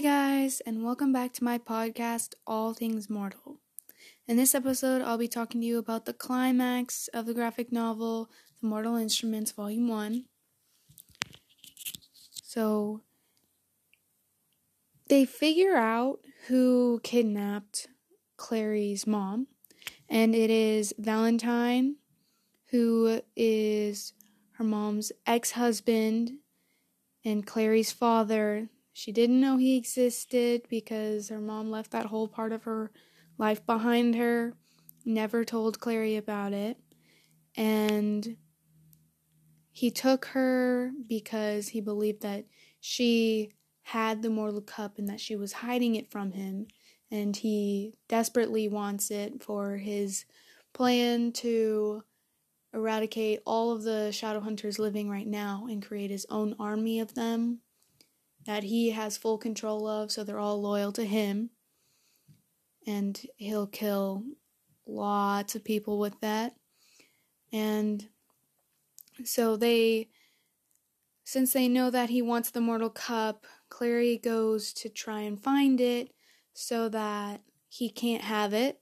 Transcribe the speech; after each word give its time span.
guys, 0.00 0.60
and 0.60 0.84
welcome 0.84 1.12
back 1.12 1.32
to 1.32 1.42
my 1.42 1.58
podcast, 1.58 2.34
All 2.46 2.72
Things 2.72 3.10
Mortal. 3.10 3.58
In 4.28 4.36
this 4.36 4.54
episode, 4.54 5.02
I'll 5.02 5.18
be 5.18 5.26
talking 5.26 5.60
to 5.60 5.66
you 5.66 5.76
about 5.76 6.04
the 6.04 6.12
climax 6.12 7.08
of 7.08 7.26
the 7.26 7.34
graphic 7.34 7.72
novel, 7.72 8.30
The 8.60 8.68
Mortal 8.68 8.94
Instruments, 8.94 9.50
Volume 9.50 9.88
1. 9.88 10.26
So, 12.44 13.02
they 15.08 15.24
figure 15.24 15.74
out 15.74 16.20
who 16.46 17.00
kidnapped 17.02 17.88
Clary's 18.36 19.04
mom, 19.04 19.48
and 20.08 20.32
it 20.32 20.48
is 20.48 20.94
Valentine, 20.96 21.96
who 22.70 23.20
is 23.34 24.12
her 24.52 24.64
mom's 24.64 25.10
ex 25.26 25.52
husband 25.52 26.34
and 27.24 27.44
Clary's 27.44 27.90
father 27.90 28.68
she 28.98 29.12
didn't 29.12 29.40
know 29.40 29.58
he 29.58 29.76
existed 29.76 30.62
because 30.68 31.28
her 31.28 31.40
mom 31.40 31.70
left 31.70 31.92
that 31.92 32.06
whole 32.06 32.26
part 32.26 32.50
of 32.50 32.64
her 32.64 32.90
life 33.38 33.64
behind 33.64 34.16
her, 34.16 34.54
never 35.04 35.44
told 35.44 35.78
Clary 35.78 36.16
about 36.16 36.52
it. 36.52 36.76
And 37.56 38.36
he 39.70 39.92
took 39.92 40.24
her 40.26 40.90
because 41.06 41.68
he 41.68 41.80
believed 41.80 42.22
that 42.22 42.46
she 42.80 43.52
had 43.82 44.20
the 44.20 44.30
mortal 44.30 44.62
cup 44.62 44.98
and 44.98 45.08
that 45.08 45.20
she 45.20 45.36
was 45.36 45.52
hiding 45.52 45.94
it 45.94 46.10
from 46.10 46.32
him. 46.32 46.66
And 47.08 47.36
he 47.36 47.94
desperately 48.08 48.66
wants 48.66 49.12
it 49.12 49.44
for 49.44 49.76
his 49.76 50.24
plan 50.72 51.30
to 51.34 52.02
eradicate 52.74 53.42
all 53.46 53.70
of 53.70 53.84
the 53.84 54.10
shadow 54.10 54.40
hunters 54.40 54.80
living 54.80 55.08
right 55.08 55.28
now 55.28 55.68
and 55.70 55.86
create 55.86 56.10
his 56.10 56.26
own 56.30 56.56
army 56.58 56.98
of 56.98 57.14
them 57.14 57.60
that 58.48 58.62
he 58.62 58.92
has 58.92 59.18
full 59.18 59.36
control 59.36 59.86
of, 59.86 60.10
so 60.10 60.24
they're 60.24 60.38
all 60.38 60.58
loyal 60.58 60.90
to 60.90 61.04
him. 61.04 61.50
And 62.86 63.20
he'll 63.36 63.66
kill 63.66 64.24
lots 64.86 65.54
of 65.54 65.62
people 65.62 65.98
with 65.98 66.18
that. 66.22 66.54
And 67.52 68.08
so 69.22 69.58
they, 69.58 70.08
since 71.24 71.52
they 71.52 71.68
know 71.68 71.90
that 71.90 72.08
he 72.08 72.22
wants 72.22 72.50
the 72.50 72.62
Mortal 72.62 72.88
Cup, 72.88 73.44
Clary 73.68 74.16
goes 74.16 74.72
to 74.72 74.88
try 74.88 75.20
and 75.20 75.38
find 75.38 75.78
it 75.78 76.14
so 76.54 76.88
that 76.88 77.42
he 77.68 77.90
can't 77.90 78.24
have 78.24 78.54
it. 78.54 78.80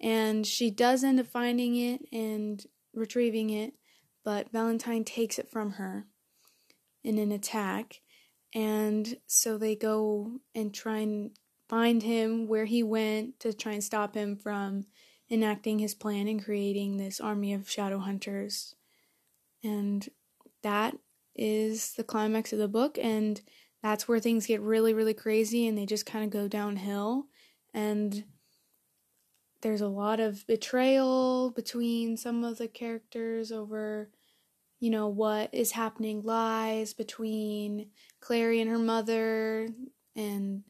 And 0.00 0.46
she 0.46 0.70
does 0.70 1.04
end 1.04 1.20
up 1.20 1.26
finding 1.26 1.76
it 1.76 2.00
and 2.10 2.64
retrieving 2.94 3.50
it, 3.50 3.74
but 4.24 4.50
Valentine 4.52 5.04
takes 5.04 5.38
it 5.38 5.50
from 5.50 5.72
her 5.72 6.06
in 7.04 7.18
an 7.18 7.30
attack. 7.30 8.00
And 8.54 9.16
so 9.26 9.56
they 9.56 9.76
go 9.76 10.40
and 10.54 10.74
try 10.74 10.98
and 10.98 11.30
find 11.68 12.02
him 12.02 12.46
where 12.48 12.66
he 12.66 12.82
went 12.82 13.40
to 13.40 13.52
try 13.52 13.72
and 13.72 13.84
stop 13.84 14.14
him 14.14 14.36
from 14.36 14.84
enacting 15.30 15.78
his 15.78 15.94
plan 15.94 16.28
and 16.28 16.44
creating 16.44 16.96
this 16.96 17.20
army 17.20 17.54
of 17.54 17.70
shadow 17.70 17.98
hunters. 17.98 18.74
And 19.64 20.06
that 20.62 20.96
is 21.34 21.94
the 21.94 22.04
climax 22.04 22.52
of 22.52 22.58
the 22.58 22.68
book 22.68 22.98
and 23.00 23.40
that's 23.82 24.06
where 24.06 24.20
things 24.20 24.46
get 24.46 24.60
really 24.60 24.92
really 24.92 25.14
crazy 25.14 25.66
and 25.66 25.76
they 25.78 25.86
just 25.86 26.04
kind 26.04 26.24
of 26.24 26.30
go 26.30 26.46
downhill 26.46 27.26
and 27.72 28.24
there's 29.62 29.80
a 29.80 29.88
lot 29.88 30.20
of 30.20 30.46
betrayal 30.46 31.50
between 31.50 32.16
some 32.16 32.44
of 32.44 32.58
the 32.58 32.68
characters 32.68 33.50
over 33.50 34.10
you 34.82 34.90
know, 34.90 35.06
what 35.06 35.48
is 35.54 35.70
happening 35.70 36.22
lies 36.24 36.92
between 36.92 37.86
Clary 38.20 38.60
and 38.60 38.68
her 38.68 38.80
mother, 38.80 39.68
and 40.16 40.64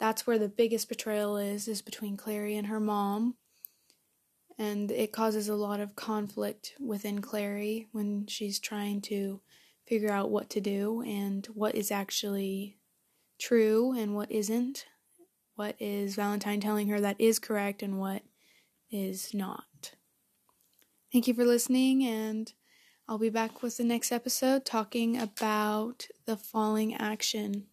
that's 0.00 0.26
where 0.26 0.36
the 0.36 0.48
biggest 0.48 0.88
betrayal 0.88 1.36
is, 1.36 1.68
is 1.68 1.80
between 1.80 2.16
Clary 2.16 2.56
and 2.56 2.66
her 2.66 2.80
mom. 2.80 3.36
And 4.58 4.90
it 4.90 5.12
causes 5.12 5.48
a 5.48 5.54
lot 5.54 5.78
of 5.78 5.94
conflict 5.94 6.74
within 6.80 7.20
Clary 7.20 7.86
when 7.92 8.26
she's 8.26 8.58
trying 8.58 9.00
to 9.02 9.40
figure 9.86 10.10
out 10.10 10.32
what 10.32 10.50
to 10.50 10.60
do 10.60 11.02
and 11.02 11.46
what 11.54 11.76
is 11.76 11.92
actually 11.92 12.78
true 13.38 13.96
and 13.96 14.16
what 14.16 14.32
isn't. 14.32 14.86
What 15.54 15.76
is 15.78 16.16
Valentine 16.16 16.58
telling 16.58 16.88
her 16.88 17.00
that 17.00 17.20
is 17.20 17.38
correct 17.38 17.84
and 17.84 18.00
what 18.00 18.22
is 18.90 19.32
not. 19.32 19.92
Thank 21.12 21.28
you 21.28 21.34
for 21.34 21.44
listening 21.44 22.04
and 22.04 22.52
I'll 23.08 23.18
be 23.18 23.30
back 23.30 23.62
with 23.62 23.76
the 23.76 23.84
next 23.84 24.10
episode 24.10 24.64
talking 24.64 25.16
about 25.16 26.08
the 26.24 26.36
falling 26.36 26.92
action. 26.92 27.66